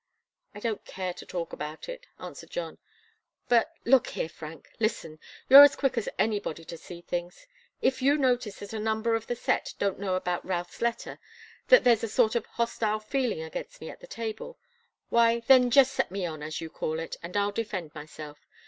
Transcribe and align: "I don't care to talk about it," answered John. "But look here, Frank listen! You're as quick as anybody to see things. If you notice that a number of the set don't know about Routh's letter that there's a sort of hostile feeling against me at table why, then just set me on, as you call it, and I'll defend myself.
"I 0.55 0.59
don't 0.59 0.83
care 0.83 1.13
to 1.13 1.27
talk 1.27 1.53
about 1.53 1.87
it," 1.87 2.07
answered 2.19 2.49
John. 2.49 2.79
"But 3.47 3.71
look 3.85 4.07
here, 4.07 4.29
Frank 4.29 4.67
listen! 4.79 5.19
You're 5.47 5.61
as 5.61 5.75
quick 5.75 5.95
as 5.95 6.09
anybody 6.17 6.65
to 6.65 6.75
see 6.75 7.01
things. 7.01 7.45
If 7.83 8.01
you 8.01 8.17
notice 8.17 8.57
that 8.61 8.73
a 8.73 8.79
number 8.79 9.13
of 9.13 9.27
the 9.27 9.35
set 9.35 9.75
don't 9.77 9.99
know 9.99 10.15
about 10.15 10.43
Routh's 10.43 10.81
letter 10.81 11.19
that 11.67 11.83
there's 11.83 12.03
a 12.03 12.07
sort 12.09 12.33
of 12.33 12.47
hostile 12.47 12.99
feeling 12.99 13.43
against 13.43 13.79
me 13.79 13.91
at 13.91 14.09
table 14.09 14.57
why, 15.09 15.41
then 15.41 15.69
just 15.69 15.93
set 15.93 16.09
me 16.09 16.25
on, 16.25 16.41
as 16.41 16.61
you 16.61 16.71
call 16.71 16.97
it, 16.99 17.15
and 17.21 17.37
I'll 17.37 17.51
defend 17.51 17.93
myself. 17.93 18.47